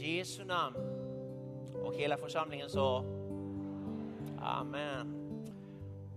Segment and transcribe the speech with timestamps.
[0.00, 0.76] Jesu namn.
[1.84, 3.04] Och hela församlingen sa
[4.38, 5.22] Amen.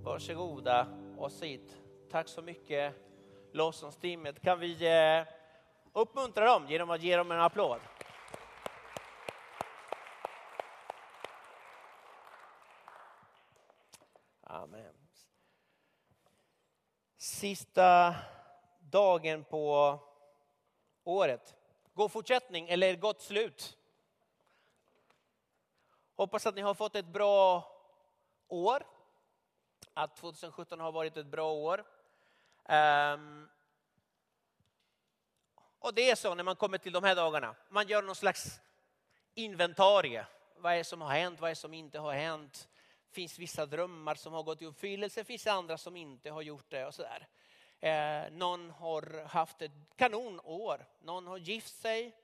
[0.04, 1.78] Varsågoda och sitt.
[2.12, 2.96] Tack så mycket
[3.52, 4.42] lovsångsteamet.
[4.42, 5.28] Kan vi eh,
[5.94, 7.80] uppmuntra dem genom att ge dem en applåd?
[14.44, 14.94] Amen.
[17.18, 18.16] Sista
[18.80, 20.00] dagen på
[21.04, 21.59] året.
[21.94, 23.78] God fortsättning eller gott slut.
[26.16, 27.72] Hoppas att ni har fått ett bra
[28.48, 28.84] år.
[29.94, 31.86] Att 2017 har varit ett bra år.
[32.70, 33.50] Um,
[35.80, 37.56] och det är så när man kommer till de här dagarna.
[37.70, 38.60] Man gör någon slags
[39.34, 40.26] inventarie.
[40.56, 41.40] Vad är det som har hänt?
[41.40, 42.70] Vad är det som inte har hänt?
[43.12, 46.86] finns vissa drömmar som har gått i uppfyllelse, finns andra som inte har gjort det
[46.86, 47.28] och sådär.
[47.80, 52.16] Eh, någon har haft ett kanonår, någon har gift sig,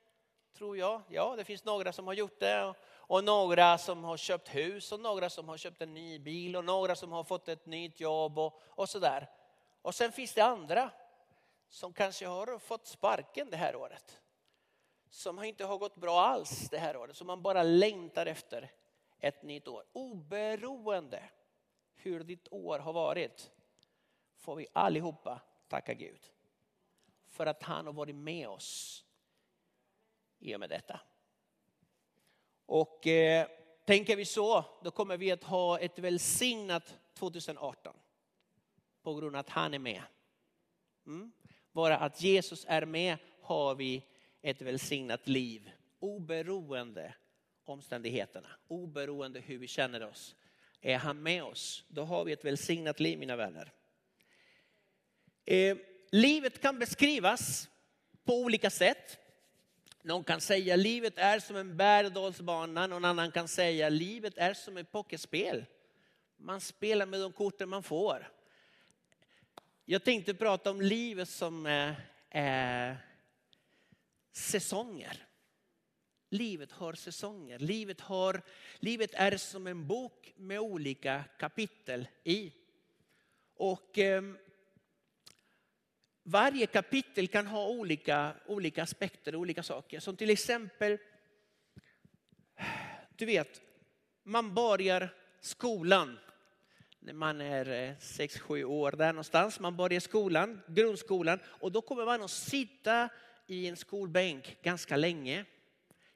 [0.56, 1.02] tror jag.
[1.08, 2.74] Ja, det finns några som har gjort det.
[2.88, 6.64] Och, några som har köpt hus och några som har köpt en ny bil och
[6.64, 9.30] några som har fått ett nytt jobb och, och sådär.
[9.82, 10.90] Och sen finns det andra
[11.68, 14.20] som kanske har fått sparken det här året.
[15.10, 18.70] Som inte har gått bra alls det här året, som man bara längtar efter
[19.18, 19.84] ett nytt år.
[19.92, 21.22] Oberoende
[21.94, 23.50] hur ditt år har varit
[24.36, 26.20] får vi allihopa tacka Gud.
[27.28, 29.04] För att han har varit med oss
[30.38, 31.00] i och med detta.
[32.66, 33.48] Och eh,
[33.84, 37.96] tänker vi så, då kommer vi att ha ett välsignat 2018.
[39.02, 40.02] På grund av att han är med.
[41.06, 41.32] Mm.
[41.72, 44.02] Bara att Jesus är med har vi
[44.42, 45.70] ett välsignat liv.
[45.98, 47.14] Oberoende
[47.64, 50.36] omständigheterna, oberoende hur vi känner oss.
[50.80, 53.72] Är han med oss, då har vi ett välsignat liv mina vänner.
[55.46, 55.76] Eh,
[56.10, 57.68] livet kan beskrivas
[58.24, 59.18] på olika sätt.
[60.02, 64.76] Någon kan säga livet är som en berg någon annan kan säga livet är som
[64.76, 65.64] ett pokerspel.
[66.36, 68.32] Man spelar med de korten man får.
[69.84, 72.96] Jag tänkte prata om livet som eh, eh
[74.32, 75.26] säsonger.
[76.30, 77.58] Livet har säsonger.
[77.58, 78.42] Livet, har,
[78.78, 82.52] livet är som en bok med olika kapitel i.
[83.54, 84.22] Och eh,
[86.26, 90.00] varje kapitel kan ha olika, olika aspekter och olika saker.
[90.00, 90.98] Som till exempel,
[93.16, 93.62] du vet,
[94.22, 96.18] man börjar skolan
[97.00, 99.60] när man är eh, 6-7 år där någonstans.
[99.60, 103.08] Man börjar skolan, grundskolan och då kommer man att sitta
[103.46, 105.44] i en skolbänk ganska länge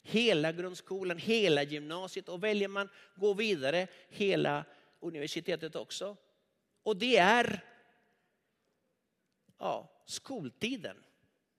[0.03, 4.65] hela grundskolan, hela gymnasiet och väljer man gå vidare hela
[5.01, 6.17] universitetet också.
[6.83, 7.65] Och det är
[9.61, 10.97] ja, skoltiden.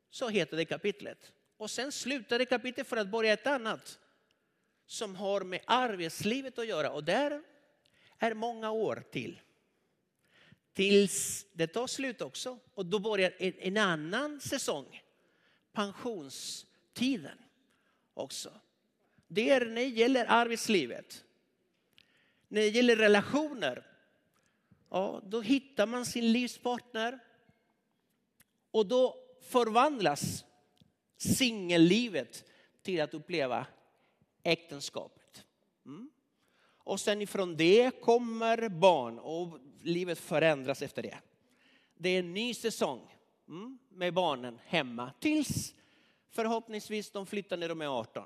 [0.10, 1.34] Så heter det kapitlet.
[1.58, 4.00] Och sen slutar det kapitlet för att börja ett annat
[4.86, 6.92] som har med arbetslivet att göra.
[6.92, 7.44] Och där
[8.18, 9.42] är många år till.
[10.74, 12.60] Tills det tar slut också.
[12.74, 15.02] Och då börjar en annan säsong.
[15.72, 17.38] Pensionstiden
[18.14, 18.52] också.
[19.28, 21.24] Det är när det gäller arbetslivet.
[22.48, 23.86] När det gäller relationer,
[24.90, 27.20] ja, då hittar man sin livspartner.
[28.72, 30.46] Och då förvandlas
[31.18, 32.44] singellivet
[32.82, 33.66] till att uppleva
[34.44, 35.46] äktenskapet.
[35.86, 36.10] Mm.
[36.78, 41.18] Och sen ifrån det kommer barn och livet förändras efter det.
[41.98, 43.16] Det är en ny säsong
[43.48, 45.74] mm, med barnen hemma tills
[46.32, 48.24] Förhoppningsvis de flyttar när de är 18.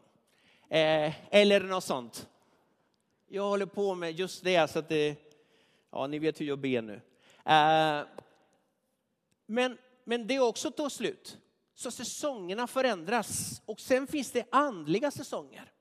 [0.70, 2.28] Eh, eller något sånt.
[3.28, 5.16] Jag håller på med just det, så att det,
[5.92, 7.02] ja, ni vet hur jag ber nu.
[7.46, 8.08] Eh,
[9.46, 9.78] men,
[10.08, 11.38] men det också tar slut.
[11.74, 13.62] Så säsongerna förändras.
[13.66, 15.72] Och sen finns det andliga säsonger.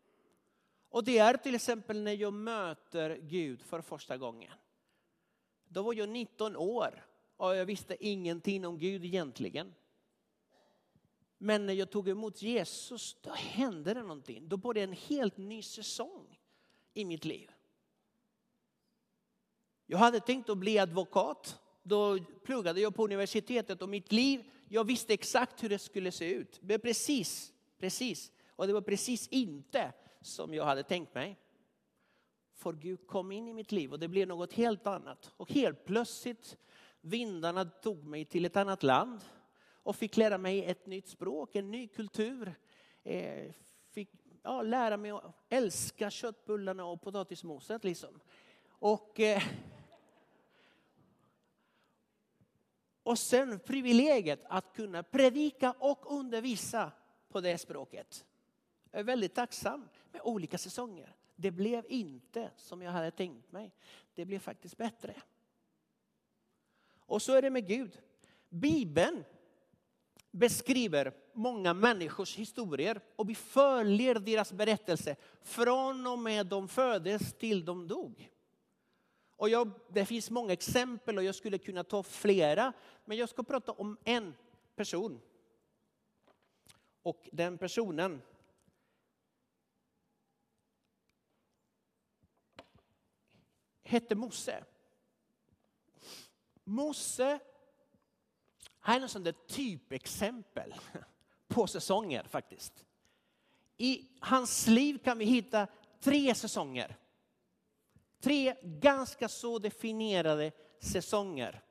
[0.88, 4.52] Och det är till exempel när jag möter Gud för första gången.
[5.68, 9.74] Då var jag 19 år och jag visste ingenting om Gud egentligen.
[11.38, 14.48] Men när jag tog emot Jesus, då hände det någonting.
[14.48, 16.38] Då började en helt ny säsong
[16.94, 17.50] i mitt liv.
[19.86, 21.60] Jag hade tänkt att bli advokat.
[21.86, 26.34] Då pluggade jag på universitetet och mitt liv, jag visste exakt hur det skulle se
[26.34, 26.58] ut.
[26.62, 28.32] Men precis, precis.
[28.56, 31.38] Och det var precis inte som jag hade tänkt mig.
[32.54, 35.32] För Gud kom in i mitt liv och det blev något helt annat.
[35.36, 36.56] Och helt plötsligt,
[37.00, 39.20] vindarna tog mig till ett annat land
[39.82, 42.54] och fick lära mig ett nytt språk, en ny kultur.
[43.02, 43.52] Eh,
[43.90, 44.10] fick
[44.42, 47.84] ja, lära mig att älska köttbullarna och potatismoset.
[47.84, 48.20] Liksom.
[48.68, 49.42] Och, eh,
[53.04, 56.92] och sen privilegiet att kunna predika och undervisa
[57.28, 58.24] på det språket.
[58.90, 61.16] Jag är väldigt tacksam med olika säsonger.
[61.36, 63.74] Det blev inte som jag hade tänkt mig.
[64.14, 65.14] Det blev faktiskt bättre.
[66.98, 68.00] Och så är det med Gud.
[68.48, 69.24] Bibeln
[70.30, 77.64] beskriver många människors historier och vi följer deras berättelse från och med de föddes till
[77.64, 78.30] de dog.
[79.36, 82.72] Och jag, det finns många exempel och jag skulle kunna ta flera,
[83.04, 84.34] men jag ska prata om en
[84.76, 85.20] person.
[87.02, 88.22] Och den personen
[93.82, 94.64] hette Mose.
[96.64, 97.40] Mose
[98.86, 100.74] han är en sån där typexempel
[101.48, 102.84] på säsonger faktiskt.
[103.76, 105.66] I hans liv kan vi hitta
[106.00, 106.96] tre säsonger.
[108.24, 111.62] Tre ganska så definierade säsonger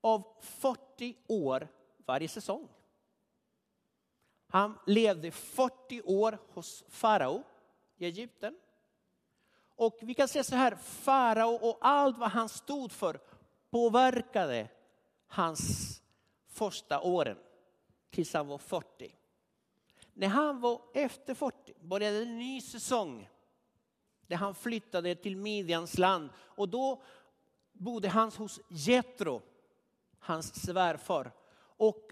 [0.00, 1.68] av 40 år
[2.06, 2.68] varje säsong.
[4.46, 7.42] Han levde 40 år hos farao
[7.96, 8.56] i Egypten.
[9.76, 13.20] Och vi kan säga så här, farao och allt vad han stod för
[13.70, 14.68] påverkade
[15.26, 15.62] hans
[16.46, 17.38] första åren
[18.10, 19.14] tills han var 40.
[20.12, 23.28] När han var efter 40 började en ny säsong
[24.26, 27.02] där han flyttade till Midjans land och då
[27.72, 29.42] bodde han hos Jetro,
[30.18, 31.32] hans svärfar.
[31.76, 32.10] Och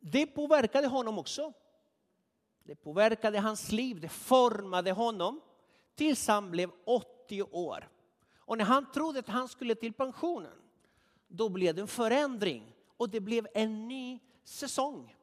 [0.00, 1.52] det påverkade honom också.
[2.64, 5.40] Det påverkade hans liv, det formade honom
[5.94, 7.88] tills han blev 80 år.
[8.38, 10.58] Och när han trodde att han skulle till pensionen,
[11.28, 15.16] då blev det en förändring och det blev en ny säsong.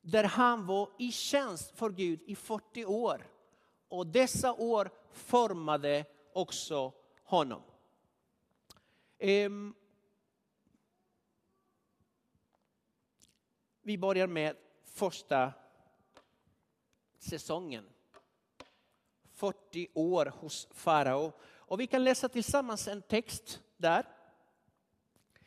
[0.00, 3.26] Där han var i tjänst för Gud i 40 år.
[3.94, 6.92] Och dessa år formade också
[7.24, 7.62] honom.
[9.18, 9.74] Ehm,
[13.82, 15.52] vi börjar med första
[17.18, 17.84] säsongen.
[19.32, 21.32] 40 år hos farao.
[21.42, 24.08] Och vi kan läsa tillsammans en text där.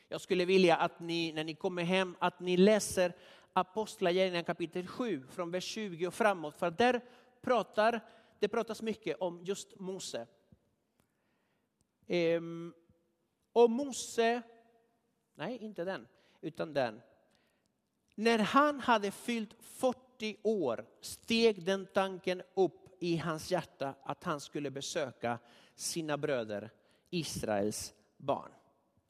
[0.08, 3.14] Jag skulle vilja att ni, när ni kommer hem, att ni läser
[3.54, 6.56] Apostlagärningarna kapitel 7 från vers 20 och framåt.
[6.56, 7.02] För där
[7.42, 8.02] pratar,
[8.40, 10.28] det pratas mycket om just Mose.
[12.08, 12.74] Ehm,
[13.54, 14.42] och Mose,
[15.36, 16.08] nej inte den,
[16.42, 17.02] utan den.
[18.16, 24.42] När han hade fyllt 40 år steg den tanken upp i hans hjärta att han
[24.42, 25.40] skulle besöka
[25.76, 26.70] sina bröder,
[27.10, 28.52] Israels barn.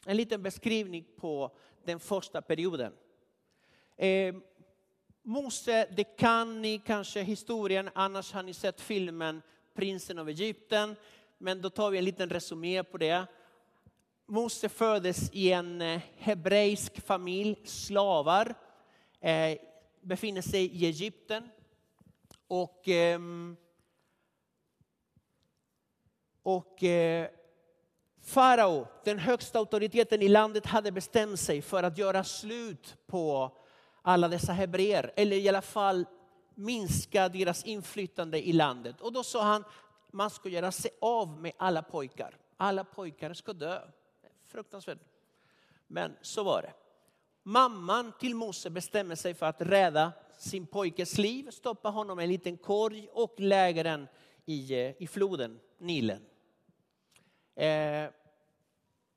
[0.06, 2.94] En liten beskrivning på den första perioden.
[3.98, 4.44] Ehm,
[5.30, 9.42] Mose, det kan ni kanske historien, annars har ni sett filmen
[9.74, 10.96] Prinsen av Egypten.
[11.38, 13.26] Men då tar vi en liten resumé på det.
[14.26, 18.56] Mose föddes i en eh, hebreisk familj, slavar,
[19.20, 19.58] eh,
[20.02, 21.50] befinner sig i Egypten.
[22.48, 23.20] Och, eh,
[26.44, 27.30] och eh,
[28.22, 33.52] Farao, den högsta auktoriteten i landet, hade bestämt sig för att göra slut på
[34.08, 36.06] alla dessa hebreer, eller i alla fall
[36.56, 39.02] minska deras inflytande i landet.
[39.02, 39.64] Och då sa han,
[40.12, 42.38] man ska göra sig av med alla pojkar.
[42.58, 43.82] Alla pojkar ska dö.
[44.46, 44.98] Fruktansvärt.
[45.88, 46.74] Men så var det.
[47.44, 52.30] Mamman till Mose bestämmer sig för att rädda sin pojkes liv, stoppa honom i en
[52.30, 54.08] liten korg och lägga den
[54.46, 56.26] i, eh, i floden Nilen.
[57.56, 58.10] Eh,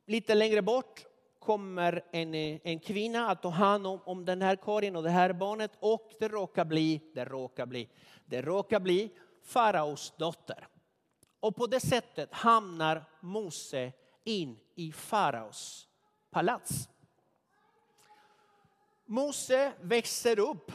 [0.06, 1.06] lite längre bort
[1.40, 5.10] kommer en, eh, en kvinna att ta hand om, om den här korgen och det
[5.10, 7.88] här barnet och det råkar bli, det råkar bli,
[8.26, 9.10] det råkar bli
[9.42, 10.68] faraos dotter.
[11.40, 13.92] Och på det sättet hamnar Mose
[14.24, 15.88] in i faraos
[16.30, 16.88] palats.
[19.06, 20.72] Mose växer upp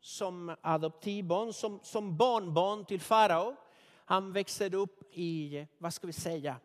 [0.00, 3.56] som adoptivbarn, som, som barnbarn till farao.
[4.04, 6.56] Han växer upp i, vad ska vi säga,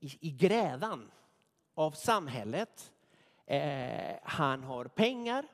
[0.00, 1.10] i, i grädan
[1.74, 2.92] av samhället.
[3.46, 5.44] Eh, han har pengar,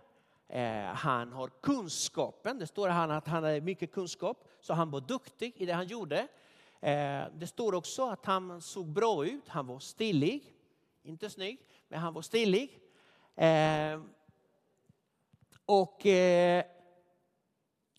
[0.49, 2.59] eh, han har kunskapen.
[2.59, 5.87] Det står han att han hade mycket kunskap, så han var duktig i det han
[5.87, 6.29] gjorde.
[6.81, 10.55] Eh, det står också att han såg bra ut, han var stilig.
[11.03, 11.59] Inte snygg,
[11.89, 12.79] men han var stilig.
[13.37, 14.01] Eh,
[15.67, 16.65] och eh,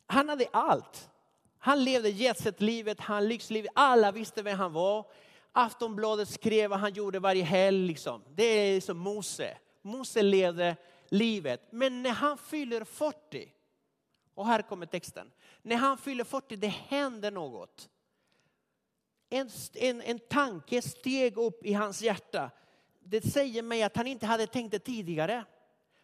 [0.06, 1.10] han hade allt.
[1.58, 5.06] Han levde jetset-livet, han lyxlivet, alla visste vem han var.
[5.51, 7.88] Aftonbladet skrev vad han gjorde varje helg.
[7.88, 8.24] Liksom.
[8.36, 9.58] Det är som Mose.
[9.81, 10.75] Mose levde
[11.10, 11.67] livet.
[11.72, 13.53] Men när han fyller 40,
[14.34, 15.31] och här kommer texten.
[15.62, 17.89] När han fyller 40, det händer något.
[19.29, 22.51] En, en, en tanke steg upp i hans hjärta.
[23.00, 25.46] Det säger mig att han inte hade tänkt det tidigare.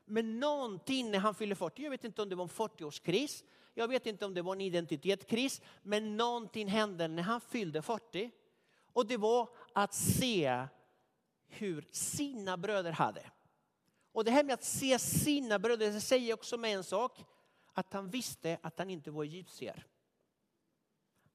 [0.05, 3.87] Men någonting när han fyller 40, jag vet inte om det var en 40-årskris, Jag
[3.87, 8.31] vet inte om det var en identitetskris, men någonting hände när han fyllde 40.
[8.97, 10.67] Och det var att se
[11.47, 13.31] hur sina bröder hade.
[14.11, 17.25] Och det här med att se sina bröder, det säger också med en sak.
[17.73, 19.87] Att han visste att han inte var egyptier.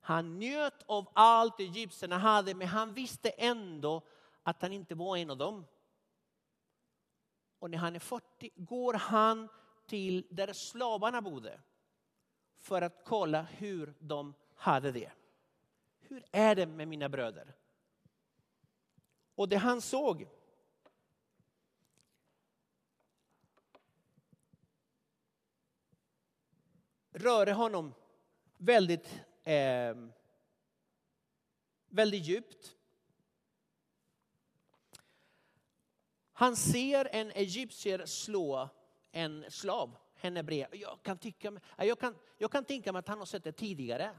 [0.00, 4.02] Han njöt av allt egyptierna hade, men han visste ändå
[4.42, 5.66] att han inte var en av dem.
[7.58, 9.48] Och när han är 40 går han
[9.86, 11.60] till där slavarna bodde
[12.58, 15.12] för att kolla hur de hade det.
[16.12, 17.54] Hur är det med mina bröder?
[19.34, 20.28] Och det han såg
[27.10, 27.94] rörde honom
[28.56, 29.94] väldigt, eh,
[31.86, 32.76] väldigt djupt.
[36.32, 38.68] Han ser en egyptier slå
[39.10, 40.76] en slav, henne brev.
[40.76, 44.18] Jag kan, tycka, jag, kan, jag kan tänka mig att han har sett det tidigare.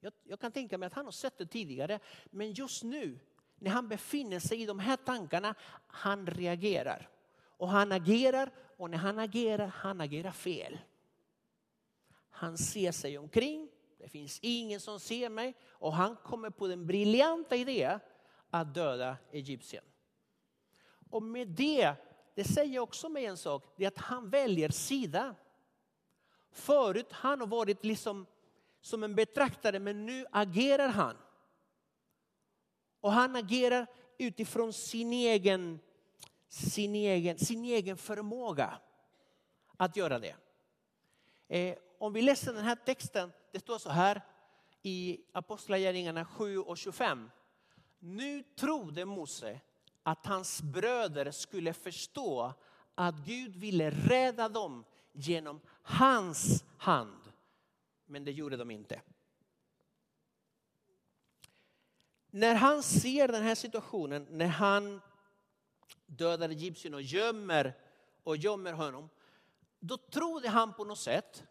[0.00, 2.00] Jag, jag kan tänka mig att han har sett det tidigare.
[2.30, 3.18] Men just nu,
[3.58, 5.54] när han befinner sig i de här tankarna,
[5.86, 7.08] han reagerar.
[7.42, 10.78] Och han agerar, och när han agerar, han agerar fel.
[12.30, 16.86] Han ser sig omkring, det finns ingen som ser mig och han kommer på den
[16.86, 18.00] briljanta idén
[18.50, 19.84] att döda Egypten.
[21.10, 21.94] Och med det,
[22.34, 25.34] det säger också mig en sak, det är att han väljer sida.
[26.50, 28.26] Förut han har varit liksom
[28.80, 31.16] som en betraktare men nu agerar han.
[33.00, 33.86] Och han agerar
[34.18, 35.80] utifrån sin egen,
[36.48, 38.78] sin egen, sin egen förmåga
[39.76, 40.36] att göra det.
[41.48, 44.22] Eh, om vi läser den här texten, det står så här
[44.82, 47.30] i Apostlagärningarna 7 och 25.
[47.98, 49.60] Nu trodde Mose
[50.02, 52.54] att hans bröder skulle förstå
[52.94, 57.19] att Gud ville rädda dem genom hans hand.
[58.10, 59.00] Men det gjorde de inte.
[62.30, 65.00] När han ser den här situationen, när han
[66.06, 67.74] dödar egyptien och gömmer,
[68.22, 69.08] och gömmer honom,
[69.78, 71.44] då trodde han på något sätt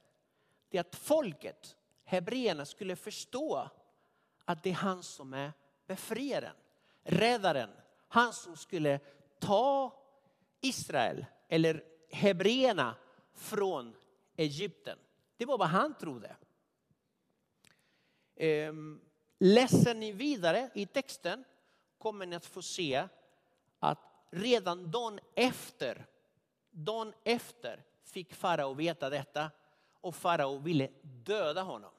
[0.70, 3.70] det att folket, hebreerna, skulle förstå
[4.46, 5.54] att det är han som är
[5.88, 6.56] befriaren,
[7.04, 7.70] räddaren,
[8.08, 9.00] han som skulle
[9.40, 9.94] ta
[10.62, 12.96] Israel eller hebreerna
[13.34, 13.96] från
[14.36, 14.98] Egypten.
[15.38, 16.36] Det var vad han trodde.
[18.42, 19.02] Ehm,
[19.40, 21.44] läser ni vidare i texten
[21.98, 23.08] kommer ni att få se
[23.80, 26.06] att redan dagen efter,
[26.70, 29.52] dagen efter fick farao veta detta
[30.02, 31.92] och farao ville döda honom.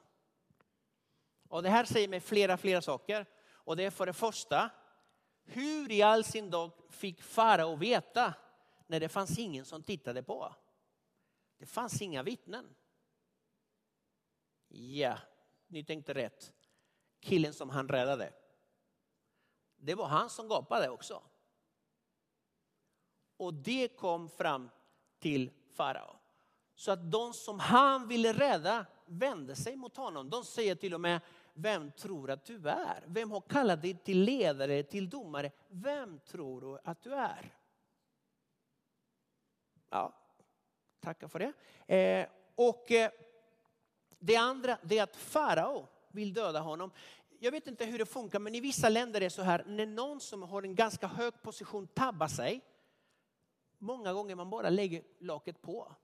[1.49, 3.25] Och det här säger mig flera, flera saker.
[3.49, 4.69] Och det är för det första
[5.43, 8.33] hur i all sin dag fick farao veta
[8.87, 10.55] när det fanns ingen som tittade på?
[11.57, 12.75] Det fanns inga vittnen.
[14.67, 15.17] Ja,
[15.71, 16.53] ni tänkte rätt.
[17.19, 18.33] Killen som han räddade.
[19.77, 21.23] Det var han som gapade också.
[23.37, 24.69] Och det kom fram
[25.19, 26.15] till farao.
[26.75, 30.29] Så att de som han ville rädda vände sig mot honom.
[30.29, 31.21] De säger till och med,
[31.53, 33.03] vem tror att du är?
[33.07, 35.51] Vem har kallat dig till ledare, till domare?
[35.67, 37.57] Vem tror du att du är?
[39.89, 40.13] Ja,
[40.99, 41.53] tackar för det.
[41.95, 43.11] Eh, och eh,
[44.21, 46.91] det andra det är att farao vill döda honom.
[47.39, 49.85] Jag vet inte hur det funkar, men i vissa länder är det så här, när
[49.85, 52.61] någon som har en ganska hög position tabbar sig,
[53.77, 55.95] många gånger man bara lägger locket på.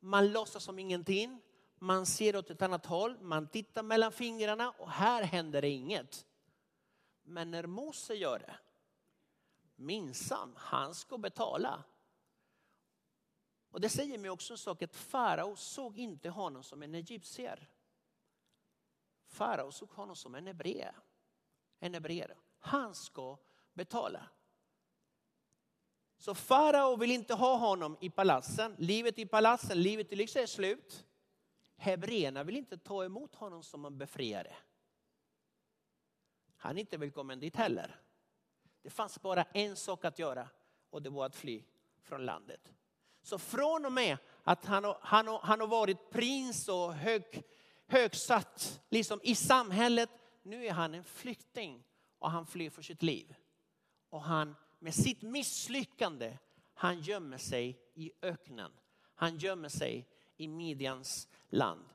[0.00, 1.40] Man låtsas som ingenting
[1.78, 6.26] man ser åt ett annat håll, man tittar mellan fingrarna och här händer det inget.
[7.22, 8.54] Men när Mose gör det,
[9.76, 11.84] minsann, han ska betala.
[13.70, 17.68] Och det säger mig också en sak att farao såg inte honom som en egyptier.
[19.26, 20.90] Farao såg honom som en hebré.
[21.78, 22.36] En hebreer.
[22.58, 23.38] Han ska
[23.72, 24.28] betala.
[26.16, 28.74] Så farao vill inte ha honom i palatsen.
[28.78, 31.06] Livet i palatsen, livet i lyx är slut.
[31.76, 34.56] Hebreerna vill inte ta emot honom som en befriare.
[36.56, 38.00] Han är inte välkommen dit heller.
[38.82, 40.48] Det fanns bara en sak att göra
[40.90, 41.62] och det var att fly
[41.98, 42.72] från landet.
[43.30, 47.42] Så från och med att han har, han har, han har varit prins och hög,
[47.86, 50.10] högsatt liksom i samhället.
[50.42, 51.84] Nu är han en flykting
[52.18, 53.34] och han flyr för sitt liv.
[54.08, 56.38] Och han med sitt misslyckande,
[56.74, 58.72] han gömmer sig i öknen.
[59.14, 61.88] Han gömmer sig i Midjans land.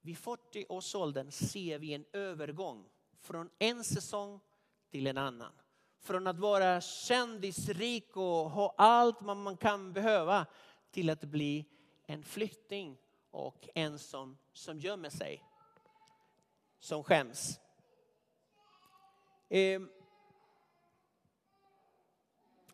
[0.00, 2.88] Vid 40 års åldern ser vi en övergång
[3.20, 4.40] från en säsong
[4.90, 5.52] till en annan.
[6.00, 10.46] Från att vara kändisrik och ha allt man kan behöva
[10.90, 11.66] till att bli
[12.06, 12.98] en flykting
[13.30, 15.44] och en som, som gömmer sig.
[16.80, 17.60] Som skäms.
[19.48, 19.80] Eh,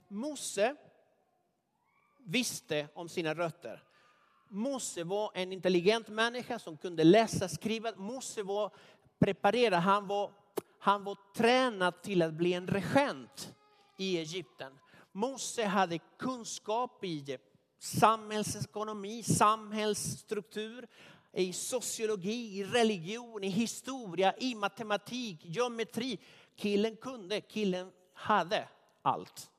[0.09, 0.77] Mose
[2.19, 3.83] visste om sina rötter.
[4.49, 7.93] Mose var en intelligent människa som kunde läsa skriva.
[7.97, 8.71] Mose var
[9.19, 10.33] preparerad, han var,
[10.85, 13.55] han var tränad till att bli en regent
[13.97, 14.73] i Egypten.
[15.13, 17.39] Mose hade kunskap i
[17.79, 20.89] samhällsekonomi, samhällsstruktur,
[21.33, 26.19] i sociologi, i religion, i historia, i matematik, geometri.
[26.57, 28.69] Killen kunde, killen hade
[29.03, 29.51] allt.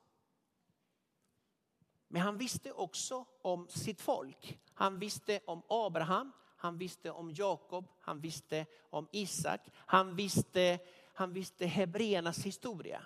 [2.08, 4.60] Men han visste också om sitt folk.
[4.74, 9.62] Han visste om Abraham, han visste om Jakob, han visste om Isak.
[9.76, 10.80] Han visste,
[11.16, 13.06] han visste hebreernas historia.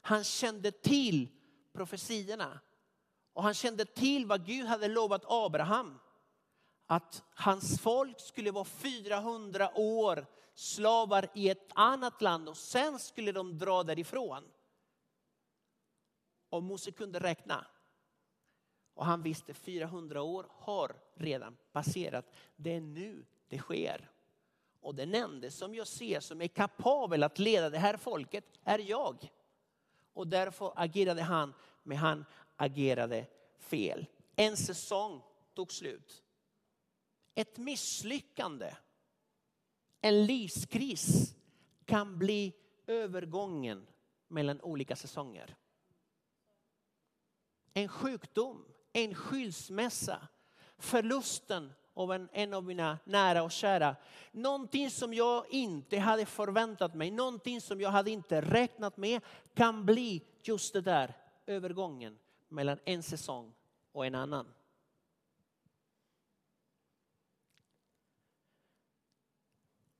[0.00, 1.28] Han kände till
[1.72, 2.60] profetierna.
[3.32, 5.98] Och han kände till vad Gud hade lovat Abraham.
[6.86, 13.32] Att hans folk skulle vara 400 år slavar i ett annat land och sen skulle
[13.32, 14.44] de dra därifrån.
[16.48, 17.66] Och Mose kunde räkna.
[18.94, 22.34] Och han visste 400 år har redan passerat.
[22.56, 24.10] Det är nu det sker.
[24.80, 28.78] Och den enda som jag ser som är kapabel att leda det här folket är
[28.78, 29.32] jag.
[30.12, 32.24] Och därför agerade han, men han
[32.56, 33.26] agerade
[33.58, 34.06] fel.
[34.36, 35.22] En säsong
[35.54, 36.22] tog slut.
[37.34, 38.74] Ett misslyckande,
[40.00, 41.34] en livskris
[41.84, 42.52] kan bli
[42.86, 43.86] övergången
[44.28, 45.56] mellan olika säsonger.
[47.74, 50.28] En sjukdom, en skilsmässa,
[50.78, 53.96] förlusten av en, en av mina nära och kära.
[54.32, 59.22] Någonting som jag inte hade förväntat mig, någonting som jag hade inte räknat med
[59.54, 61.14] kan bli just det där
[61.46, 63.52] övergången mellan en säsong
[63.92, 64.46] och en annan.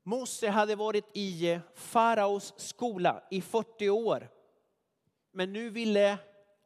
[0.02, 4.28] Mose hade varit i eh, faraos skola i 40 år.
[5.32, 6.19] Men nu ville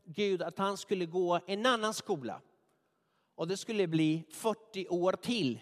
[0.05, 2.41] Gud att han skulle gå en annan skola.
[3.35, 5.61] Och det skulle bli 40 år till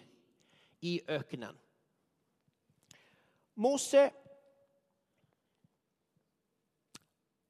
[0.79, 1.57] i öknen.
[3.53, 4.11] Mose,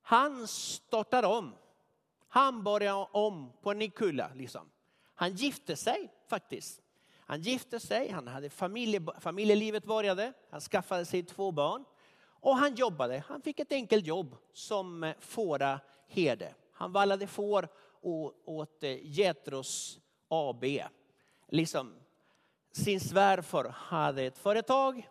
[0.02, 1.56] han startar om.
[2.28, 4.32] Han börjar om på en ny kulla.
[4.36, 4.70] Liksom.
[5.14, 6.82] Han gifte sig faktiskt.
[7.26, 11.86] Han gifte sig, han hade familje, familjelivet började, han skaffade sig två barn.
[12.44, 16.56] Och han jobbade, han fick ett enkelt jobb som eh, fåraherde.
[16.72, 17.68] Han vallade får
[18.46, 20.00] åt eh, Getros
[20.34, 20.64] AB.
[21.48, 21.96] Liksom,
[22.72, 25.10] sin svärfar hade ett företag,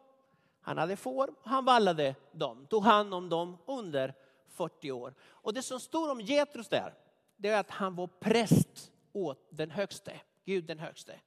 [0.61, 4.15] han hade får, han vallade dem, tog hand om dem under
[4.49, 5.15] 40 år.
[5.23, 6.95] Och det som står om Getrus där,
[7.37, 11.21] det är att han var präst åt den högste, Gud den högste.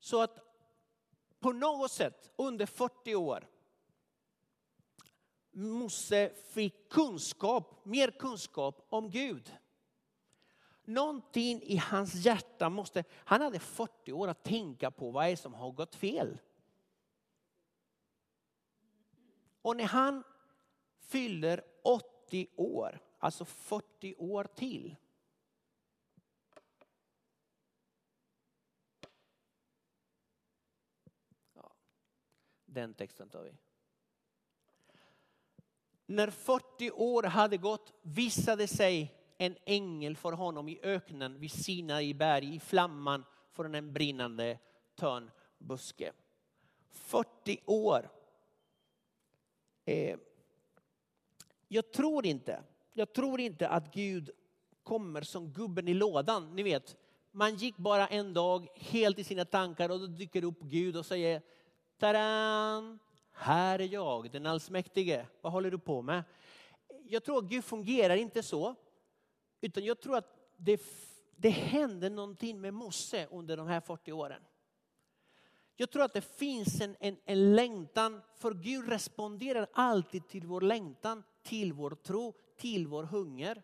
[0.00, 0.38] Så att
[1.40, 3.46] på något sätt under 40 år
[5.50, 9.52] Mose fick kunskap, mer kunskap om Gud.
[10.88, 15.54] Någonting i hans hjärta måste, han hade 40 år att tänka på vad är som
[15.54, 16.38] har gått fel.
[19.62, 20.24] Och när han
[20.98, 24.96] fyller 80 år, alltså 40 år till.
[31.54, 31.72] Ja,
[32.64, 33.54] den texten tar vi.
[36.06, 42.14] När 40 år hade gått visade sig en ängel för honom i öknen vid Sinai
[42.14, 44.58] berg i flamman från en brinnande
[44.94, 46.12] törnbuske.
[46.90, 48.10] 40 år.
[49.84, 50.18] Eh,
[51.68, 54.30] jag tror inte, jag tror inte att Gud
[54.82, 56.56] kommer som gubben i lådan.
[56.56, 56.96] Ni vet,
[57.30, 61.06] man gick bara en dag helt i sina tankar och då dyker upp Gud och
[61.06, 61.42] säger
[61.98, 62.98] Taran!
[63.32, 65.26] Här är jag, den allsmäktige.
[65.40, 66.24] Vad håller du på med?
[67.04, 68.74] Jag tror att Gud fungerar inte så.
[69.66, 70.82] Utan jag tror att det,
[71.36, 74.42] det hände någonting med Mose under de här 40 åren.
[75.76, 80.60] Jag tror att det finns en, en, en längtan, för Gud responderar alltid till vår
[80.60, 83.62] längtan, till vår tro, till vår hunger.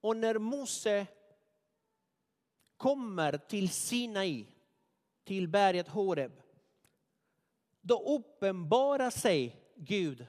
[0.00, 1.06] Och när Mose
[2.76, 4.46] kommer till Sinai,
[5.24, 6.42] till berget Horeb,
[7.80, 10.26] då uppenbarar sig Gud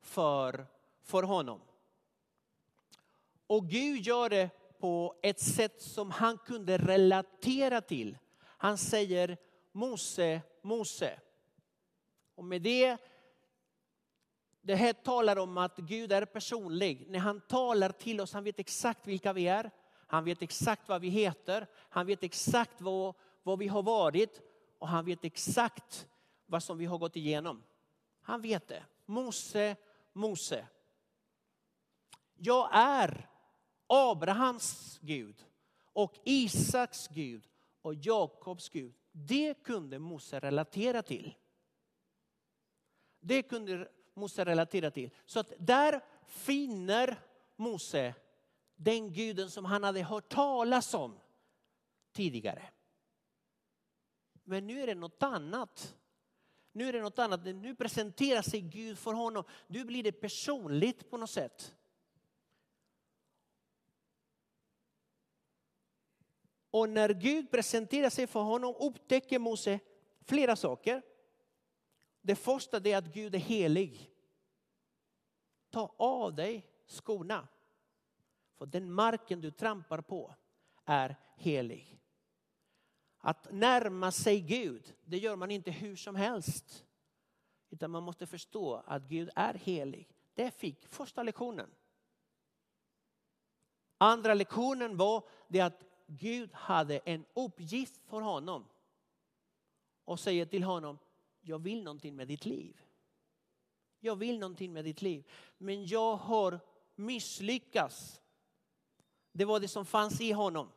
[0.00, 0.66] för,
[1.02, 1.60] för honom.
[3.52, 8.18] Och Gud gör det på ett sätt som han kunde relatera till.
[8.40, 9.36] Han säger
[9.72, 11.20] Mose, Mose.
[12.34, 12.96] Och med det,
[14.60, 17.06] det här talar om att Gud är personlig.
[17.08, 19.70] När han talar till oss, han vet exakt vilka vi är.
[20.06, 21.66] Han vet exakt vad vi heter.
[21.88, 24.40] Han vet exakt vad, vad vi har varit.
[24.78, 26.06] Och han vet exakt
[26.46, 27.62] vad som vi har gått igenom.
[28.22, 28.84] Han vet det.
[29.06, 29.76] Mose,
[30.12, 30.66] Mose.
[32.36, 33.28] Jag är
[33.94, 35.46] Abrahams Gud
[35.92, 37.48] och Isaks Gud
[37.82, 38.94] och Jakobs Gud.
[39.12, 41.34] Det kunde Mose relatera till.
[43.20, 45.10] Det kunde Mose relatera till.
[45.24, 47.18] Så att där finner
[47.56, 48.14] Mose
[48.76, 51.18] den guden som han hade hört talas om
[52.12, 52.70] tidigare.
[54.44, 55.96] Men nu är det något annat.
[56.72, 57.44] Nu är det något annat.
[57.44, 59.44] Nu presenterar sig Gud för honom.
[59.66, 61.74] Nu blir det personligt på något sätt.
[66.72, 69.80] Och när Gud presenterar sig för honom upptäcker Mose
[70.24, 71.02] flera saker.
[72.20, 74.10] Det första är att Gud är helig.
[75.70, 77.48] Ta av dig skorna.
[78.58, 80.34] För den marken du trampar på
[80.84, 82.00] är helig.
[83.18, 86.84] Att närma sig Gud, det gör man inte hur som helst.
[87.70, 90.08] Utan man måste förstå att Gud är helig.
[90.34, 91.70] Det fick första lektionen.
[93.98, 98.64] Andra lektionen var det att Gud hade en uppgift för honom.
[100.04, 100.98] Och säger till honom,
[101.40, 102.80] jag vill någonting med ditt liv.
[104.00, 105.30] Jag vill någonting med ditt liv.
[105.58, 106.60] Men jag har
[106.94, 108.20] misslyckats.
[109.32, 110.68] Det var det som fanns i honom.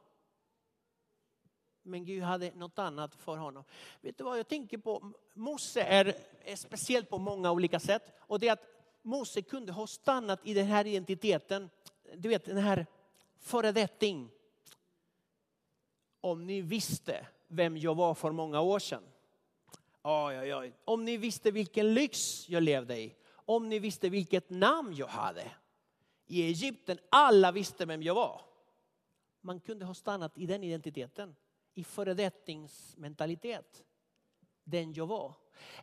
[1.84, 3.64] Men Gud hade något annat för honom.
[4.02, 5.14] Vet du vad jag tänker på?
[5.34, 8.14] Mose är, är speciellt på många olika sätt.
[8.20, 11.70] Och det är att Mose kunde ha stannat i den här identiteten.
[12.16, 12.86] Du vet den här
[13.38, 14.32] föredetting.
[16.26, 19.04] Om ni visste vem jag var för många år sedan.
[20.04, 20.74] Oj, oj, oj.
[20.86, 23.16] Om ni visste vilken lyx jag levde i.
[23.28, 25.52] Om ni visste vilket namn jag hade.
[26.28, 28.42] I Egypten, alla visste vem jag var.
[29.42, 31.36] Man kunde ha stannat i den identiteten.
[31.74, 33.84] I föredettingsmentalitet.
[34.64, 35.34] Den jag var.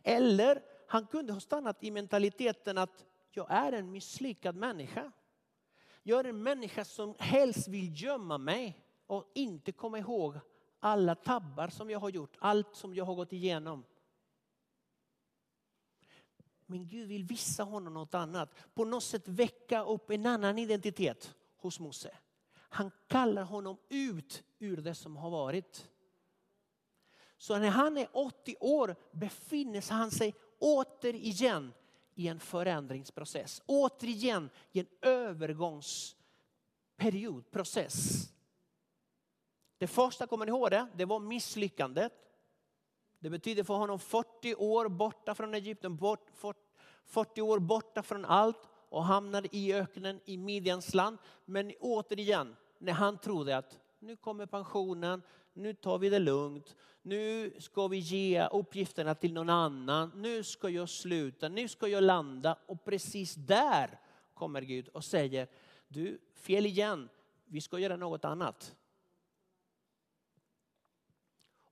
[0.03, 5.11] Eller han kunde ha stannat i mentaliteten att jag är en misslyckad människa.
[6.03, 8.82] Jag är en människa som helst vill gömma mig
[9.13, 10.39] och inte komma ihåg
[10.79, 13.85] alla tabbar som jag har gjort, allt som jag har gått igenom.
[16.65, 18.49] Men Gud vill visa honom något annat.
[18.73, 22.17] På något sätt väcka upp en annan identitet hos Mose.
[22.55, 25.89] Han kallar honom ut ur det som har varit.
[27.37, 31.73] Så när han är 80 år befinner han sig återigen
[32.15, 33.61] i en förändringsprocess.
[33.65, 38.29] Återigen i en övergångsperiod, process.
[39.83, 40.87] Det första, kommer ni ihåg det?
[40.95, 42.13] Det var misslyckandet.
[43.19, 45.99] Det betyder för honom 40 år borta från Egypten,
[47.05, 51.17] 40 år borta från allt och hamnade i öknen i Midjans land.
[51.45, 55.21] Men återigen, när han trodde att nu kommer pensionen,
[55.53, 60.69] nu tar vi det lugnt, nu ska vi ge uppgifterna till någon annan, nu ska
[60.69, 62.57] jag sluta, nu ska jag landa.
[62.65, 63.99] Och precis där
[64.33, 65.47] kommer Gud och säger,
[65.87, 67.09] du fel igen,
[67.45, 68.75] vi ska göra något annat.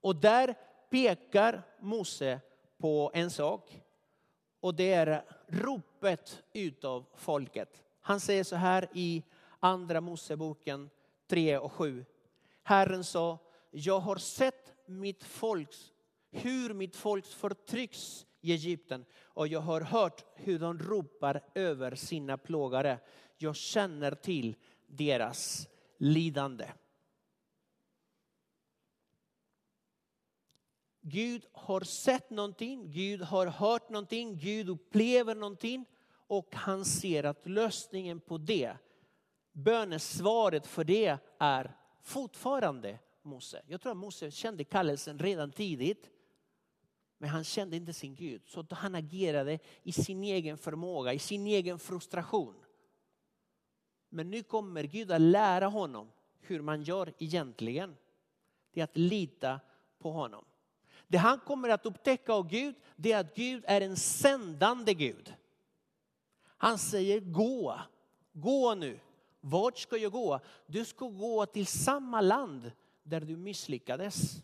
[0.02, 0.56] Och där
[0.90, 2.40] pekar Mose
[2.78, 3.82] på en sak.
[4.60, 7.84] Och det är ropet utav folket.
[8.02, 9.24] Han säger så här i
[9.60, 10.90] andra Moseboken
[11.28, 12.06] 3 och 7.
[12.64, 13.38] Herren sa,
[13.72, 15.92] jag har sett mitt folks,
[16.32, 22.38] hur mitt folk förtrycks i Egypten och jag har hört hur de ropar över sina
[22.38, 22.98] plågare.
[23.38, 24.56] Jag känner till
[24.88, 26.66] deras lidande.
[31.02, 37.48] Gud har sett någonting, Gud har hört någonting, Gud upplever någonting och han ser att
[37.48, 38.74] lösningen på det,
[39.52, 43.62] bönesvaret för det är fortfarande Mose.
[43.68, 46.10] Jag tror att Mose kände kallelsen redan tidigt.
[47.18, 48.42] Men han kände inte sin Gud.
[48.46, 52.56] Så han agerade i sin egen förmåga, i sin egen frustration.
[54.10, 57.96] Men nu kommer Gud att lära honom hur man gör egentligen.
[58.74, 59.60] Det är att lita
[60.00, 60.46] på honom.
[61.12, 65.36] Det han kommer att upptäcka av Gud, det är att Gud är en sändande Gud.
[66.58, 67.80] Han säger gå,
[68.34, 69.00] gå nu.
[69.42, 70.40] Vart ska jag gå?
[70.66, 72.72] Du ska gå till samma land
[73.04, 74.44] där du misslyckades.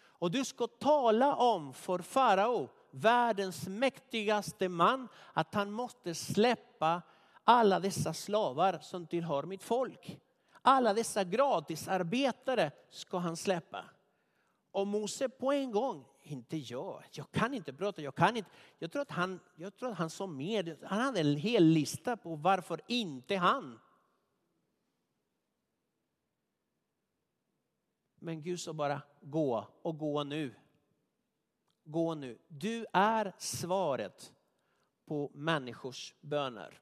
[0.00, 7.02] Och du ska tala om för farao, världens mäktigaste man, att han måste släppa
[7.44, 10.18] alla dessa slavar som tillhör mitt folk.
[10.62, 13.84] Alla dessa gratisarbetare ska han släppa.
[14.78, 18.50] Och Mose på en gång, inte jag, jag kan inte prata, jag kan inte.
[18.78, 22.16] Jag tror att han, jag tror att han som med, han hade en hel lista
[22.16, 23.80] på varför inte han.
[28.14, 30.54] Men Gud sa bara gå och gå nu.
[31.84, 32.38] Gå nu.
[32.48, 34.34] Du är svaret
[35.06, 36.80] på människors böner.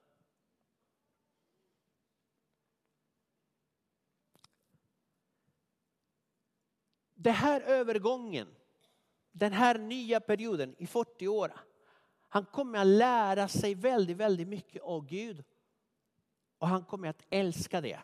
[7.27, 8.49] Den här övergången,
[9.33, 11.53] den här nya perioden i 40 år,
[12.29, 15.45] han kommer att lära sig väldigt, väldigt mycket av Gud.
[16.59, 17.99] Och han kommer att älska det.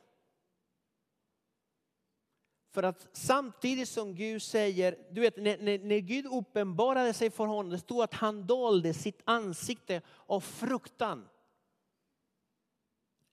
[2.71, 7.47] För att samtidigt som Gud säger, du vet när, när, när Gud uppenbarade sig för
[7.47, 11.29] honom, det stod att han dolde sitt ansikte av fruktan.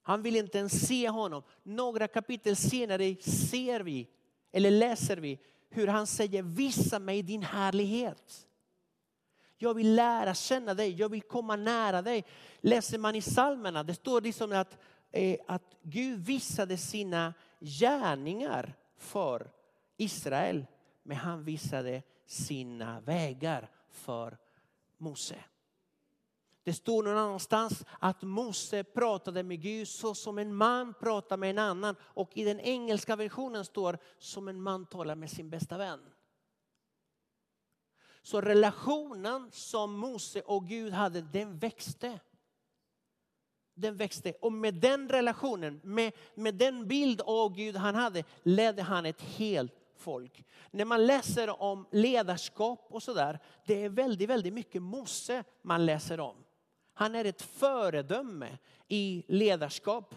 [0.02, 1.42] Han vill inte ens se honom.
[1.62, 4.08] Några kapitel senare ser vi,
[4.52, 5.38] eller läser vi,
[5.70, 8.46] hur han säger visa mig din härlighet.
[9.58, 12.24] Jag vill lära känna dig, jag vill komma nära dig.
[12.60, 14.78] Läser man i psalmerna, det står liksom att,
[15.10, 19.50] eh, att Gud visade sina gärningar för
[19.96, 20.66] Israel.
[21.02, 24.38] Men han visade sina vägar för
[24.98, 25.36] Mose.
[26.70, 31.50] Det står någon annanstans att Mose pratade med Gud så som en man pratar med
[31.50, 31.96] en annan.
[32.02, 36.00] Och i den engelska versionen står som en man talar med sin bästa vän.
[38.22, 42.20] Så relationen som Mose och Gud hade, den växte.
[43.74, 48.82] Den växte och med den relationen, med, med den bild av Gud han hade, ledde
[48.82, 50.44] han ett helt folk.
[50.70, 56.20] När man läser om ledarskap och sådär, det är väldigt, väldigt mycket Mose man läser
[56.20, 56.44] om.
[57.00, 58.58] Han är ett föredöme
[58.88, 60.14] i ledarskap.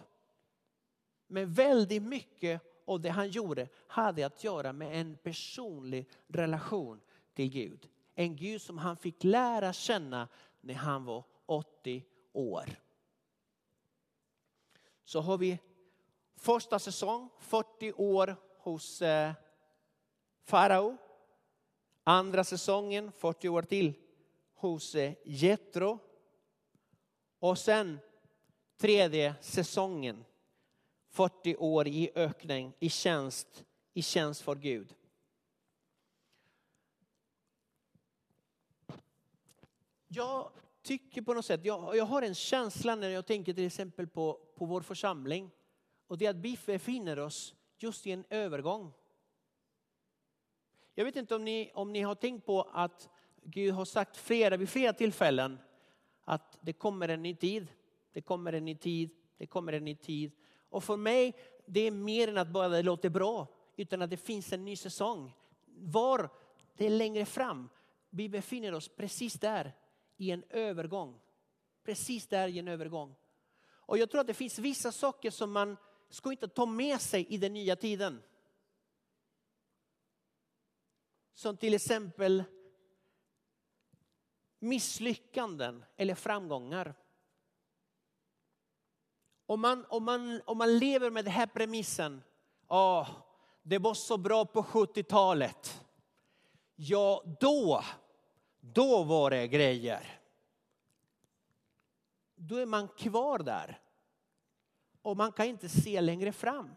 [1.27, 7.01] Men väldigt mycket av det han gjorde hade att göra med en personlig relation
[7.33, 7.89] till Gud.
[8.15, 10.27] En Gud som han fick lära känna
[10.61, 12.65] när han var 80 år.
[15.03, 15.59] Så har vi
[16.35, 19.31] första säsong, 40 år hos eh,
[20.43, 20.97] farao.
[22.03, 23.93] Andra säsongen, 40 år till,
[24.53, 25.99] hos eh, Jetro.
[27.43, 27.99] Och sen
[28.77, 30.25] tredje säsongen,
[31.09, 34.95] 40 år i ökning, i tjänst, i tjänst för Gud.
[40.07, 40.51] Jag
[40.81, 44.39] tycker på något sätt, jag, jag har en känsla när jag tänker till exempel på,
[44.55, 45.51] på vår församling.
[46.07, 48.93] Och det är att vi befinner oss just i en övergång.
[50.95, 53.09] Jag vet inte om ni, om ni har tänkt på att
[53.43, 55.59] Gud har sagt flera, vid flera tillfällen
[56.23, 57.67] att det kommer en ny tid,
[58.11, 60.31] det kommer en ny tid, det kommer en ny tid.
[60.69, 64.17] Och för mig, det är mer än att bara det låter bra, utan att det
[64.17, 65.33] finns en ny säsong.
[65.65, 66.29] Var
[66.77, 67.69] det är längre fram.
[68.09, 69.73] Vi befinner oss precis där
[70.17, 71.19] i en övergång.
[71.83, 73.15] Precis där i en övergång.
[73.65, 75.77] Och jag tror att det finns vissa saker som man
[76.09, 78.21] ska inte ta med sig i den nya tiden.
[81.33, 82.43] Som till exempel
[84.63, 86.95] misslyckanden eller framgångar.
[89.45, 92.23] Om man, om man, om man lever med den här premissen,
[92.67, 93.09] oh,
[93.63, 95.81] det var så bra på 70-talet.
[96.75, 97.83] Ja, då,
[98.59, 100.19] då var det grejer.
[102.35, 103.79] Då är man kvar där.
[105.01, 106.75] Och man kan inte se längre fram.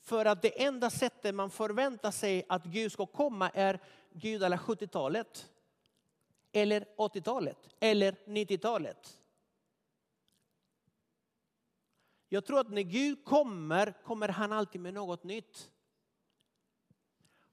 [0.00, 3.80] För att det enda sättet man förväntar sig att Gud ska komma är
[4.12, 5.50] Gud alla 70-talet
[6.54, 9.20] eller 80-talet eller 90-talet.
[12.28, 15.70] Jag tror att när Gud kommer, kommer han alltid med något nytt.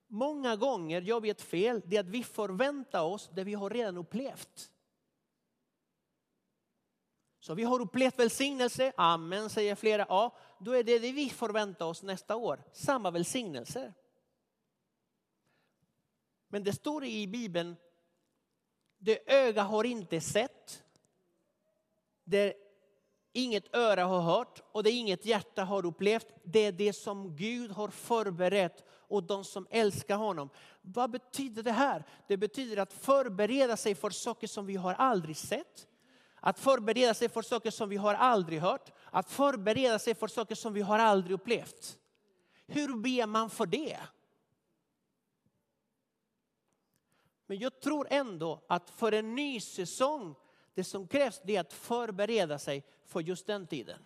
[0.07, 3.69] Många gånger gör vi ett fel, det är att vi förväntar oss det vi har
[3.69, 4.71] redan upplevt.
[7.39, 10.05] Så vi har upplevt välsignelse, amen säger flera.
[10.09, 13.93] Ja, då är det det vi förväntar oss nästa år, samma välsignelse.
[16.47, 17.75] Men det står i Bibeln
[19.01, 20.83] det öga har inte sett.
[22.23, 22.53] Det
[23.33, 26.27] inget öra har hört och det inget hjärta har upplevt.
[26.43, 30.49] Det är det som Gud har förberett och de som älskar honom.
[30.81, 32.03] Vad betyder det här?
[32.27, 35.87] Det betyder att förbereda sig för saker som vi har aldrig sett.
[36.35, 38.91] Att förbereda sig för saker som vi har aldrig hört.
[39.11, 41.97] Att förbereda sig för saker som vi har aldrig upplevt.
[42.67, 43.97] Hur ber man för det?
[47.51, 50.35] Men jag tror ändå att för en ny säsong,
[50.73, 54.05] det som krävs det är att förbereda sig för just den tiden.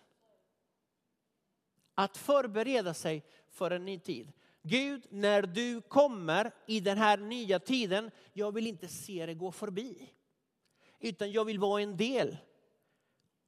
[1.94, 4.32] Att förbereda sig för en ny tid.
[4.62, 9.52] Gud, när du kommer i den här nya tiden, jag vill inte se det gå
[9.52, 10.10] förbi.
[11.00, 12.36] Utan jag vill vara en del.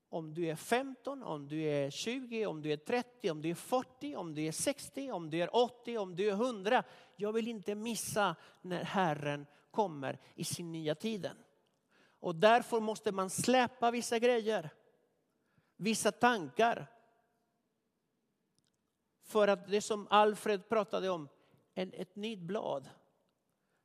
[0.09, 3.55] om du är 15, om du är 20, om du är 30, om du är
[3.55, 6.85] 40, om du är 60, om du är 80, om du är 100.
[7.17, 9.47] Jag vill inte missa när Herren
[9.79, 11.37] kommer i sin nya tiden.
[12.21, 14.71] Och därför måste man släppa vissa grejer,
[15.77, 16.87] vissa tankar.
[19.23, 21.29] För att det som Alfred pratade om,
[21.75, 22.89] en, ett nytt blad.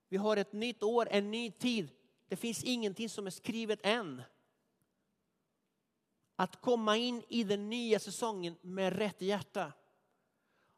[0.09, 1.89] Vi har ett nytt år, en ny tid.
[2.27, 4.21] Det finns ingenting som är skrivet än
[6.35, 9.73] att komma in i den nya säsongen med rätt hjärta.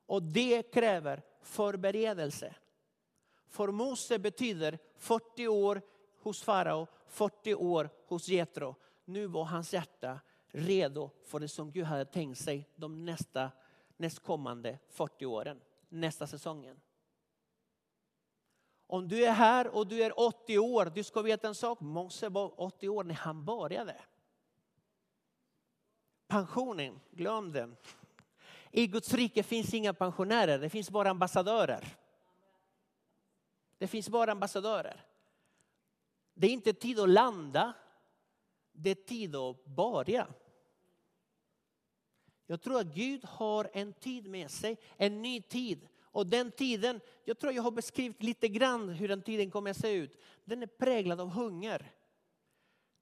[0.06, 2.56] Och det kräver förberedelse.
[3.48, 5.82] För Mose betyder 40 år
[6.22, 8.76] hos farao, 40 år hos Jetro.
[9.06, 13.52] Nu var hans hjärta redo för det som Gud hade tänkt sig de nästa,
[13.98, 16.82] nästkommande 40 åren, nästa säsongen.
[18.88, 22.30] Om du är här och du är 80 år, du ska veta en sak, Mose
[22.30, 24.02] var 80 år när han började.
[26.28, 27.76] Pensionen, glöm den.
[28.72, 31.98] I Guds rike finns inga pensionärer, det finns bara ambassadörer.
[33.78, 35.06] Det finns bara ambassadörer.
[36.34, 37.74] Det är inte tid att landa,
[38.72, 40.28] det är tid att börja.
[42.48, 45.88] Jag tror att Gud har en tid med sig, en ny tid.
[46.02, 49.78] Och den tiden, jag tror jag har beskrivit lite grann hur den tiden kommer att
[49.78, 50.22] se ut.
[50.44, 51.92] Den är präglad av hunger.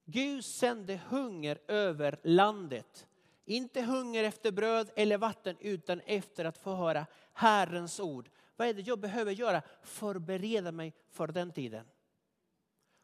[0.06, 3.08] Gud sände hunger över landet.
[3.46, 8.30] Inte hunger efter bröd eller vatten utan efter att få höra Herrens ord.
[8.56, 9.62] Vad är det jag behöver göra?
[9.84, 11.88] Förbereda mig för den tiden.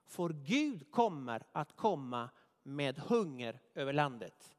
[0.05, 2.29] För Gud kommer att komma
[2.63, 4.55] med hunger över landet.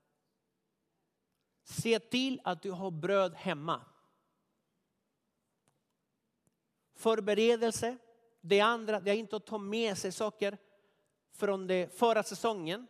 [1.62, 3.85] Se till att du har bröd hemma.
[6.94, 7.96] Förberedelse.
[8.40, 10.59] Det andra det är inte att ta med sig saker
[11.33, 12.87] från det förra säsongen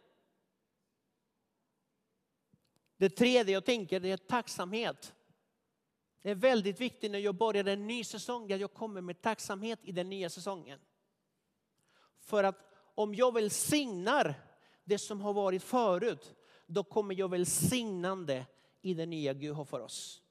[3.00, 5.14] det tredje jag tänker det är tacksamhet.
[6.22, 9.78] Det är väldigt viktigt när jag börjar en ny säsong att jag kommer med tacksamhet
[9.82, 10.80] i den nya säsongen.
[12.20, 12.56] För att
[12.94, 14.34] om jag välsignar
[14.84, 16.34] det som har varit förut,
[16.66, 18.46] då kommer jag välsignande
[18.82, 20.22] i det nya Gud har för oss.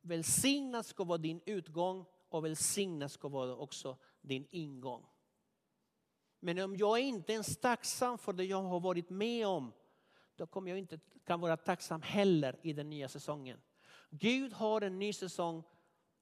[0.00, 5.06] Välsignad ska vara din utgång och välsignad ska vara också din ingång.
[6.40, 9.72] Men om jag inte ens är tacksam för det jag har varit med om
[10.36, 13.60] då kommer jag inte kan vara tacksam heller i den nya säsongen.
[14.10, 15.62] Gud har en ny säsong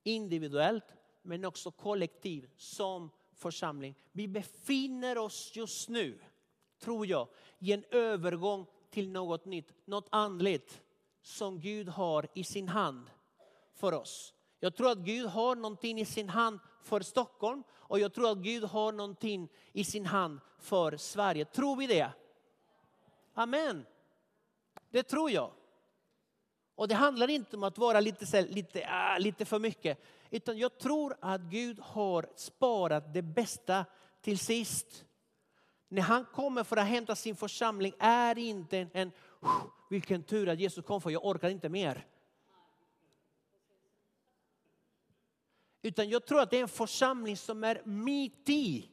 [0.02, 3.94] individuellt men också kollektiv som församling.
[4.12, 6.20] Vi befinner oss just nu,
[6.78, 10.82] tror jag, i en övergång till något nytt, något andligt
[11.22, 13.10] som Gud har i sin hand
[13.74, 14.34] för oss.
[14.60, 18.38] Jag tror att Gud har någonting i sin hand för Stockholm och jag tror att
[18.38, 21.44] Gud har någonting i sin hand för Sverige.
[21.44, 22.10] Tror vi det?
[23.34, 23.86] Amen.
[24.90, 25.52] Det tror jag.
[26.78, 29.98] Och det handlar inte om att vara lite, lite, ah, lite för mycket.
[30.30, 33.84] Utan jag tror att Gud har sparat det bästa
[34.20, 35.04] till sist.
[35.88, 39.12] När han kommer för att hämta sin församling är det inte en, en
[39.90, 42.06] vilken tur att Jesus kom för jag orkar inte mer.
[45.82, 48.90] Utan jag tror att det är en församling som är mitt i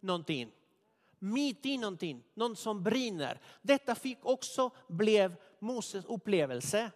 [0.00, 0.52] någonting
[1.18, 3.40] mitt i någonting, någon som brinner.
[3.62, 6.90] Detta fick också blev Moses upplevelse.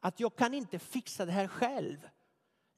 [0.00, 2.08] Att jag kan inte fixa det här själv.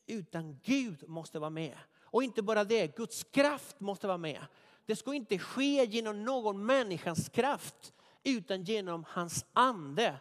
[0.07, 1.79] Utan Gud måste vara med.
[2.03, 4.47] Och inte bara det, Guds kraft måste vara med.
[4.87, 10.21] Det ska inte ske genom någon människans kraft utan genom hans ande.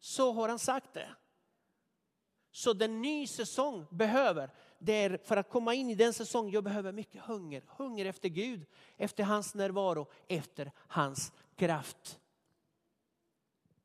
[0.00, 1.08] Så har han sagt det.
[2.50, 6.64] Så den ny säsong behöver, det är för att komma in i den säsong jag
[6.64, 7.64] behöver mycket hunger.
[7.66, 12.20] Hunger efter Gud, efter hans närvaro, efter hans kraft.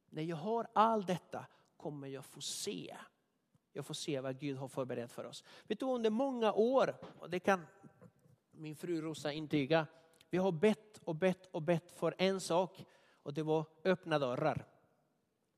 [0.10, 1.46] När jag har allt detta
[1.80, 2.96] kommer jag få se.
[3.74, 5.44] Jag får se vad Gud har förberett för oss.
[5.68, 7.66] Vet du under många år, och det kan
[8.52, 9.88] min fru Rosa intyga.
[10.30, 12.86] Vi har bett och bett och bett för en sak
[13.24, 14.66] och det var öppna dörrar.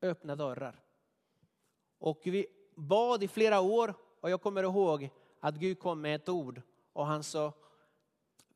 [0.02, 0.82] Öppna dörrar.
[1.98, 5.10] Och vi bad i flera år och jag kommer ihåg
[5.40, 6.62] att Gud kom med ett ord
[6.92, 7.52] och han sa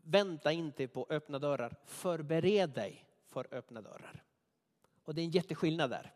[0.02, 4.22] vänta inte på öppna dörrar, förbered dig för öppna dörrar.
[5.04, 6.12] Och det är en jätteskillnad där.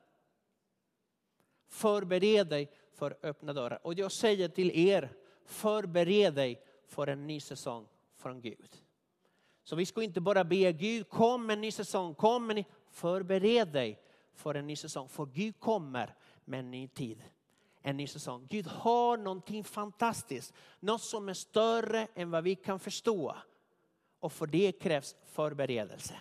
[1.71, 3.87] Förbered dig för öppna dörrar.
[3.87, 5.12] Och jag säger till er,
[5.45, 8.77] förbered dig för en ny säsong från Gud.
[9.64, 12.64] Så vi ska inte bara be Gud, kom en ny säsong, kom en ny...
[12.91, 14.01] Förbered dig
[14.35, 16.14] för en ny säsong, för Gud kommer
[16.45, 17.23] med en ny tid
[17.83, 18.47] en ny säsong.
[18.51, 23.37] Gud har någonting fantastiskt, något som är större än vad vi kan förstå.
[24.21, 26.21] Och för det krävs förberedelse.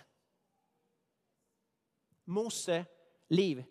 [2.24, 2.84] Mose
[3.28, 3.64] liv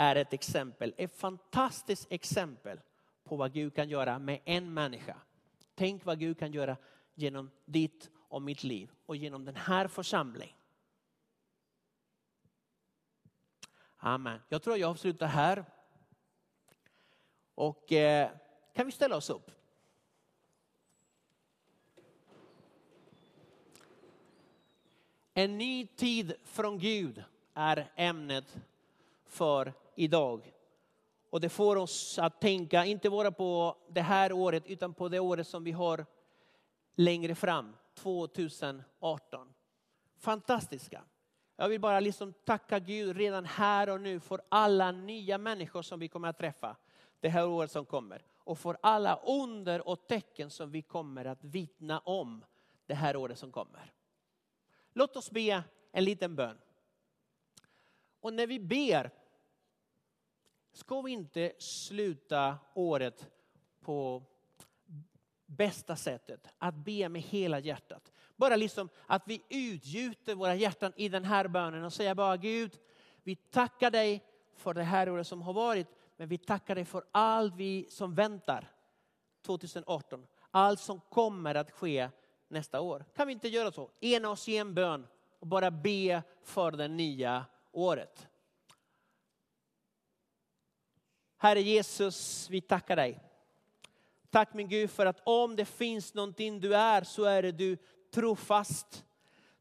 [0.00, 2.80] är ett exempel, ett fantastiskt exempel
[3.24, 5.16] på vad Gud kan göra med en människa.
[5.74, 6.76] Tänk vad Gud kan göra
[7.14, 10.56] genom ditt och mitt liv och genom den här församlingen.
[13.96, 14.40] Amen.
[14.48, 15.64] Jag tror jag avslutar här.
[17.54, 18.30] Och eh,
[18.74, 19.50] kan vi ställa oss upp?
[25.34, 27.24] En ny tid från Gud
[27.54, 28.58] är ämnet
[29.24, 30.54] för idag.
[31.30, 35.18] Och det får oss att tänka, inte bara på det här året, utan på det
[35.18, 36.06] året som vi har
[36.94, 39.54] längre fram, 2018.
[40.18, 41.02] Fantastiska.
[41.56, 46.00] Jag vill bara liksom tacka Gud redan här och nu för alla nya människor som
[46.00, 46.76] vi kommer att träffa
[47.20, 48.24] det här året som kommer.
[48.38, 52.44] Och för alla under och tecken som vi kommer att vittna om
[52.86, 53.92] det här året som kommer.
[54.92, 56.58] Låt oss be en liten bön.
[58.20, 59.10] Och när vi ber
[60.78, 63.30] ska vi inte sluta året
[63.80, 64.22] på
[65.46, 66.48] bästa sättet.
[66.58, 68.12] Att be med hela hjärtat.
[68.36, 72.72] Bara liksom att vi utgjuter våra hjärtan i den här bönen och säger bara Gud,
[73.22, 74.24] vi tackar dig
[74.54, 75.86] för det här året som har varit.
[76.16, 78.70] Men vi tackar dig för allt vi som väntar
[79.46, 80.26] 2018.
[80.50, 82.08] Allt som kommer att ske
[82.48, 83.04] nästa år.
[83.16, 83.90] Kan vi inte göra så?
[84.00, 85.06] Ena oss i en bön
[85.38, 88.27] och bara be för det nya året.
[91.40, 93.20] Herre Jesus, vi tackar dig.
[94.30, 97.76] Tack min Gud för att om det finns någonting du är så är det du
[98.14, 99.04] trofast.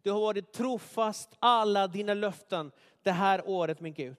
[0.02, 2.72] Du har varit trofast alla dina löften
[3.04, 4.16] det här året min Gud.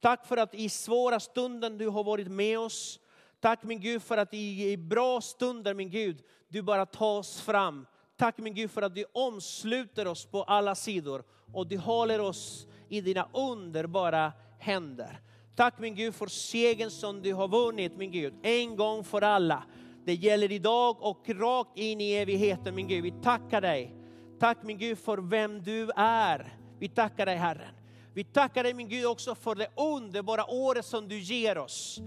[0.00, 3.00] Tack för att i svåra stunden du har varit med oss.
[3.40, 7.86] Tack min Gud för att i bra stunder min Gud, du bara tar oss fram.
[8.16, 12.66] Tack min Gud för att du omsluter oss på alla sidor och du håller oss
[12.88, 15.20] i dina underbara händer.
[15.56, 19.64] Tack min Gud för segern som du har vunnit min Gud, en gång för alla.
[20.04, 23.02] Det gäller idag och rakt in i evigheten min Gud.
[23.02, 23.94] Vi tackar dig.
[24.38, 26.56] Tack min Gud för vem du är.
[26.78, 27.74] Vi tackar dig Herren.
[28.14, 32.00] Vi tackar dig min Gud också för det underbara året som du ger oss.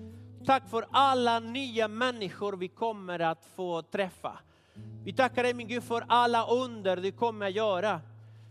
[0.46, 4.40] Tack för alla nya människor vi kommer att få träffa.
[5.04, 8.02] Vi tackar dig min Gud för alla under du kommer att göra.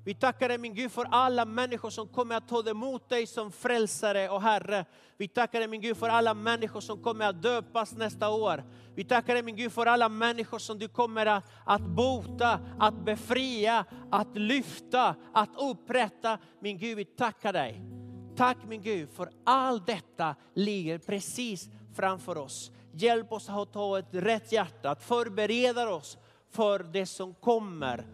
[0.04, 3.52] Vi tackar dig min Gud för alla människor som kommer att ta emot dig som
[3.52, 4.84] frälsare och Herre.
[5.16, 8.64] Vi tackar dig min Gud för alla människor som kommer att döpas nästa år.
[8.94, 13.04] Vi tackar dig min Gud för alla människor som du kommer att, att bota, att
[13.04, 16.38] befria, att lyfta, att upprätta.
[16.60, 17.82] Min Gud, vi tackar dig.
[18.36, 22.70] Tack min Gud för allt detta ligger precis framför oss.
[22.92, 26.18] Hjälp oss att ta ett rätt hjärta, att förbereda oss
[26.50, 28.06] för det som kommer.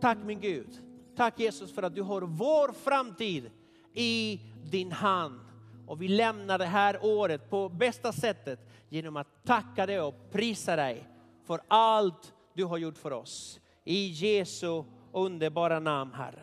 [0.00, 0.87] Tack min Gud.
[1.18, 3.50] Tack Jesus för att du har vår framtid
[3.92, 4.40] i
[4.70, 5.40] din hand.
[5.86, 10.76] Och vi lämnar det här året på bästa sättet genom att tacka dig och prisa
[10.76, 11.08] dig
[11.44, 13.60] för allt du har gjort för oss.
[13.84, 16.42] I Jesu underbara namn Herre.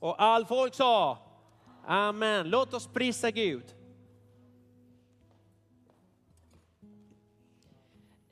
[0.00, 1.18] Och all folk sa
[1.86, 2.50] Amen.
[2.50, 3.74] Låt oss prisa Gud.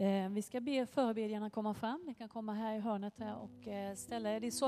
[0.01, 2.03] Eh, vi ska be förebedjarna komma fram.
[2.07, 4.41] Ni kan komma här i hörnet och eh, ställa er.